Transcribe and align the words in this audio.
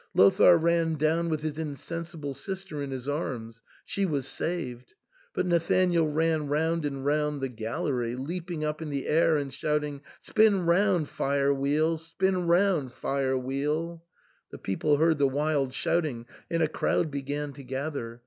Lothair 0.15 0.57
ran 0.57 0.95
down 0.95 1.29
with 1.29 1.41
his 1.41 1.59
insensible 1.59 2.33
sister 2.33 2.81
in 2.81 2.89
his 2.89 3.07
arms. 3.07 3.61
She 3.85 4.03
was 4.03 4.27
saved. 4.27 4.95
But 5.31 5.45
Nathanael 5.45 6.07
ran 6.07 6.47
round 6.47 6.85
and 6.85 7.05
round 7.05 7.39
the 7.39 7.49
gallery, 7.49 8.15
leaping 8.15 8.65
up 8.65 8.81
in 8.81 8.89
the 8.89 9.05
air 9.05 9.37
and 9.37 9.53
shouting, 9.53 10.01
"Spin 10.19 10.65
round, 10.65 11.07
fire 11.07 11.53
wheel! 11.53 11.99
Spin 11.99 12.47
round, 12.47 12.93
fire 12.93 13.37
wheel!" 13.37 14.03
The 14.49 14.57
people 14.57 14.97
heard 14.97 15.19
the 15.19 15.27
wild 15.27 15.71
shouting, 15.71 16.25
and 16.49 16.63
a 16.63 16.67
crowd 16.67 17.11
began 17.11 17.53
to 17.53 17.63
gather. 17.63 18.19